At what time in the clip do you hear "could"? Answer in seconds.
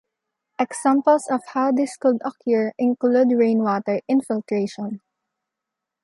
1.95-2.23